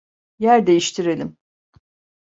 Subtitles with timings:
[0.39, 1.37] Yer değiştirelim.